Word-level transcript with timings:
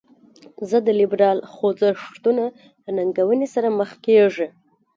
ضد 0.69 0.85
لیبرال 0.99 1.39
خوځښتونه 1.53 2.43
له 2.83 2.91
ننګونې 2.97 3.47
سره 3.55 3.69
مخ 3.79 3.89
کیږي. 4.05 4.47